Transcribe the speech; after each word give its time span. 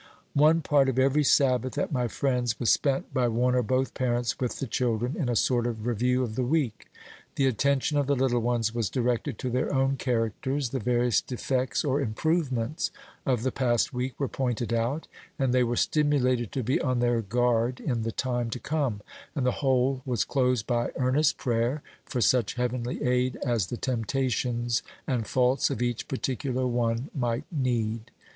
One 0.33 0.61
part 0.61 0.89
of 0.89 0.97
every 0.97 1.23
Sabbath 1.23 1.77
at 1.77 1.91
my 1.91 2.07
friend's 2.07 2.59
was 2.59 2.71
spent 2.71 3.13
by 3.13 3.27
one 3.27 3.53
or 3.53 3.61
both 3.61 3.93
parents 3.93 4.39
with 4.39 4.57
the 4.57 4.65
children, 4.65 5.15
in 5.15 5.29
a 5.29 5.35
sort 5.35 5.67
of 5.67 5.85
review 5.85 6.23
of 6.23 6.33
the 6.33 6.41
week. 6.43 6.91
The 7.35 7.45
attention 7.45 7.99
of 7.99 8.07
the 8.07 8.15
little 8.15 8.39
ones 8.39 8.73
was 8.73 8.89
directed 8.89 9.37
to 9.37 9.51
their 9.51 9.71
own 9.71 9.97
characters, 9.97 10.69
the 10.69 10.79
various 10.79 11.21
defects 11.21 11.83
or 11.85 12.01
improvements 12.01 12.89
of 13.27 13.43
the 13.43 13.51
past 13.51 13.93
week 13.93 14.19
were 14.19 14.27
pointed 14.27 14.73
out, 14.73 15.07
and 15.37 15.53
they 15.53 15.63
were 15.63 15.75
stimulated 15.75 16.51
to 16.53 16.63
be 16.63 16.81
on 16.81 16.97
their 16.97 17.21
guard 17.21 17.79
in 17.79 18.01
the 18.01 18.11
time 18.11 18.49
to 18.49 18.59
come, 18.59 19.01
and 19.35 19.45
the 19.45 19.51
whole 19.61 20.01
was 20.03 20.25
closed 20.25 20.65
by 20.65 20.89
earnest 20.95 21.37
prayer 21.37 21.83
for 22.05 22.21
such 22.21 22.55
heavenly 22.55 23.03
aid 23.03 23.35
as 23.45 23.67
the 23.67 23.77
temptations 23.77 24.81
and 25.05 25.27
faults 25.27 25.69
of 25.69 25.79
each 25.79 26.07
particular 26.07 26.65
one 26.65 27.11
might 27.13 27.45
need. 27.51 28.09